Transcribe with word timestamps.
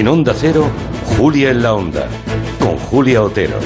En 0.00 0.08
Onda 0.08 0.32
Cero, 0.34 0.66
Julia 1.18 1.50
en 1.50 1.62
la 1.62 1.74
Onda, 1.74 2.08
con 2.58 2.78
Julia 2.78 3.22
Otero. 3.22 3.58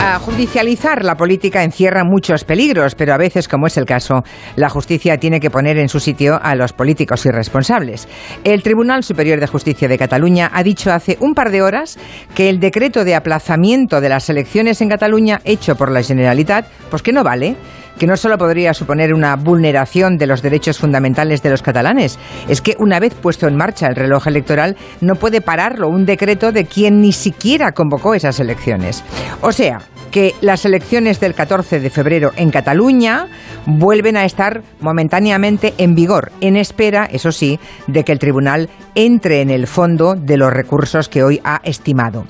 A 0.00 0.20
judicializar 0.20 1.04
la 1.04 1.16
política 1.16 1.64
encierra 1.64 2.04
muchos 2.04 2.44
peligros, 2.44 2.94
pero 2.94 3.12
a 3.12 3.16
veces, 3.16 3.48
como 3.48 3.66
es 3.66 3.76
el 3.78 3.84
caso, 3.84 4.22
la 4.54 4.68
justicia 4.68 5.18
tiene 5.18 5.40
que 5.40 5.50
poner 5.50 5.76
en 5.78 5.88
su 5.88 5.98
sitio 5.98 6.38
a 6.40 6.54
los 6.54 6.72
políticos 6.72 7.26
irresponsables. 7.26 8.06
El 8.44 8.62
Tribunal 8.62 9.02
Superior 9.02 9.40
de 9.40 9.48
Justicia 9.48 9.88
de 9.88 9.98
Cataluña 9.98 10.52
ha 10.54 10.62
dicho 10.62 10.92
hace 10.92 11.16
un 11.18 11.34
par 11.34 11.50
de 11.50 11.62
horas 11.62 11.98
que 12.36 12.48
el 12.48 12.60
decreto 12.60 13.02
de 13.02 13.16
aplazamiento 13.16 14.00
de 14.00 14.08
las 14.08 14.30
elecciones 14.30 14.80
en 14.80 14.88
Cataluña 14.88 15.40
hecho 15.44 15.74
por 15.74 15.90
la 15.90 16.04
Generalitat, 16.04 16.68
pues 16.90 17.02
que 17.02 17.12
no 17.12 17.24
vale 17.24 17.56
que 17.98 18.06
no 18.06 18.16
solo 18.16 18.38
podría 18.38 18.74
suponer 18.74 19.14
una 19.14 19.36
vulneración 19.36 20.16
de 20.16 20.26
los 20.26 20.42
derechos 20.42 20.78
fundamentales 20.78 21.42
de 21.42 21.50
los 21.50 21.62
catalanes, 21.62 22.18
es 22.48 22.60
que 22.60 22.76
una 22.78 23.00
vez 23.00 23.14
puesto 23.14 23.46
en 23.48 23.56
marcha 23.56 23.86
el 23.86 23.96
reloj 23.96 24.26
electoral 24.26 24.76
no 25.00 25.14
puede 25.14 25.40
pararlo 25.40 25.88
un 25.88 26.04
decreto 26.04 26.52
de 26.52 26.64
quien 26.64 27.00
ni 27.00 27.12
siquiera 27.12 27.72
convocó 27.72 28.14
esas 28.14 28.40
elecciones. 28.40 29.02
O 29.40 29.52
sea, 29.52 29.80
que 30.10 30.34
las 30.40 30.64
elecciones 30.64 31.20
del 31.20 31.34
14 31.34 31.80
de 31.80 31.90
febrero 31.90 32.32
en 32.36 32.50
Cataluña 32.50 33.28
vuelven 33.66 34.16
a 34.16 34.24
estar 34.24 34.62
momentáneamente 34.80 35.74
en 35.78 35.94
vigor, 35.94 36.32
en 36.40 36.56
espera, 36.56 37.04
eso 37.04 37.32
sí, 37.32 37.58
de 37.86 38.04
que 38.04 38.12
el 38.12 38.18
tribunal 38.18 38.70
entre 38.94 39.42
en 39.42 39.50
el 39.50 39.66
fondo 39.66 40.14
de 40.14 40.36
los 40.36 40.52
recursos 40.52 41.08
que 41.08 41.22
hoy 41.22 41.40
ha 41.44 41.60
estimado. 41.64 42.24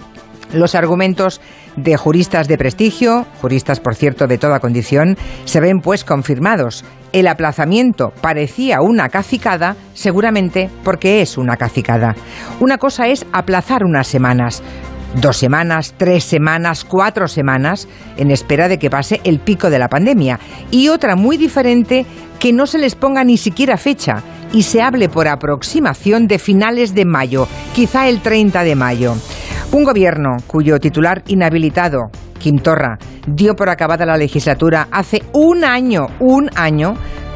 Los 0.53 0.75
argumentos 0.75 1.41
de 1.77 1.97
juristas 1.97 2.49
de 2.49 2.57
prestigio, 2.57 3.27
juristas 3.41 3.81
por 3.81 3.95
cierto 3.95 4.27
de 4.27 4.39
toda 4.39 4.61
condición, 4.61 5.17
se 5.45 5.61
ven 5.61 5.81
pues 5.81 6.05
confirmados. 6.05 6.85
El 7.13 7.29
aplazamiento 7.29 8.13
parecía 8.21 8.81
una 8.81 9.09
cacicada, 9.09 9.77
seguramente 9.95 10.71
porque 10.85 11.21
es 11.23 11.37
una 11.39 11.57
cacicada. 11.57 12.15
Una 12.61 12.79
cosa 12.79 13.09
es 13.09 13.27
aplazar 13.33 13.85
unas 13.85 14.07
semanas, 14.07 14.63
dos 15.21 15.37
semanas, 15.37 15.95
tres 15.97 16.25
semanas, 16.25 16.85
cuatro 16.85 17.27
semanas, 17.29 17.89
en 18.17 18.31
espera 18.31 18.69
de 18.69 18.79
que 18.79 18.91
pase 18.91 19.21
el 19.25 19.41
pico 19.41 19.71
de 19.71 19.79
la 19.79 19.89
pandemia. 19.89 20.39
Y 20.71 20.89
otra 20.89 21.17
muy 21.17 21.37
diferente, 21.37 22.07
que 22.39 22.53
no 22.53 22.67
se 22.67 22.79
les 22.79 22.95
ponga 22.95 23.25
ni 23.25 23.37
siquiera 23.37 23.77
fecha 23.79 24.23
y 24.53 24.63
se 24.63 24.83
hable 24.83 25.09
por 25.09 25.29
aproximación 25.29 26.27
de 26.27 26.39
finales 26.39 26.95
de 26.95 27.05
mayo, 27.05 27.49
quizá 27.75 28.09
el 28.09 28.21
30 28.21 28.63
de 28.63 28.75
mayo. 28.75 29.15
Un 29.73 29.85
gobierno 29.85 30.37
cuyo 30.47 30.79
titular 30.79 31.23
inhabilitado, 31.27 32.11
Quim 32.39 32.59
Torra, 32.59 32.99
dio 33.27 33.55
por 33.55 33.69
acabada 33.69 34.07
la 34.07 34.17
legislatura 34.17 34.89
hace 34.91 35.23
un 35.33 35.65
año, 35.65 36.07
un 36.21 36.49
año, 36.55 36.95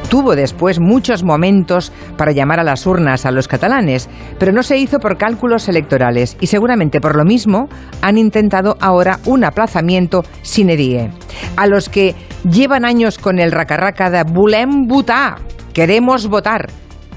tuvo 0.09 0.35
después 0.35 0.79
muchos 0.79 1.23
momentos 1.23 1.91
para 2.17 2.31
llamar 2.31 2.59
a 2.59 2.63
las 2.63 2.85
urnas 2.87 3.25
a 3.25 3.31
los 3.31 3.47
catalanes, 3.47 4.09
pero 4.39 4.51
no 4.51 4.63
se 4.63 4.77
hizo 4.77 4.99
por 4.99 5.17
cálculos 5.17 5.69
electorales 5.69 6.37
y 6.39 6.47
seguramente 6.47 6.99
por 6.99 7.15
lo 7.15 7.25
mismo 7.25 7.67
han 8.01 8.17
intentado 8.17 8.75
ahora 8.79 9.19
un 9.25 9.43
aplazamiento 9.43 10.23
sine 10.41 10.75
die. 10.75 11.09
A 11.57 11.67
los 11.67 11.89
que 11.89 12.15
llevan 12.49 12.85
años 12.85 13.17
con 13.17 13.39
el 13.39 13.51
racarraca 13.51 14.09
de 14.09 14.23
votar, 14.23 15.35
queremos 15.73 16.27
votar, 16.27 16.69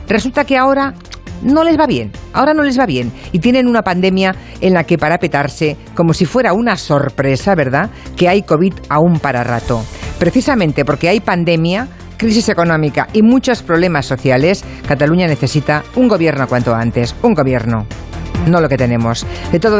resulta 0.08 0.44
que 0.44 0.58
ahora 0.58 0.94
no 1.44 1.62
les 1.62 1.78
va 1.78 1.86
bien, 1.86 2.10
ahora 2.32 2.54
no 2.54 2.62
les 2.62 2.78
va 2.78 2.86
bien 2.86 3.12
y 3.32 3.38
tienen 3.38 3.68
una 3.68 3.82
pandemia 3.82 4.34
en 4.60 4.74
la 4.74 4.84
que 4.84 4.98
para 4.98 5.18
petarse, 5.18 5.76
como 5.94 6.14
si 6.14 6.24
fuera 6.24 6.52
una 6.52 6.76
sorpresa, 6.76 7.54
¿verdad? 7.54 7.90
Que 8.16 8.28
hay 8.28 8.42
COVID 8.42 8.72
aún 8.88 9.18
para 9.20 9.44
rato. 9.44 9.84
Precisamente 10.18 10.84
porque 10.84 11.08
hay 11.08 11.20
pandemia, 11.20 11.88
crisis 12.16 12.48
económica 12.48 13.08
y 13.12 13.22
muchos 13.22 13.62
problemas 13.62 14.06
sociales, 14.06 14.64
Cataluña 14.86 15.26
necesita 15.26 15.84
un 15.96 16.08
gobierno 16.08 16.48
cuanto 16.48 16.74
antes, 16.74 17.14
un 17.22 17.34
gobierno. 17.34 17.86
No 18.46 18.60
lo 18.60 18.68
que 18.68 18.76
tenemos. 18.76 19.26
De 19.52 19.58
todo 19.58 19.72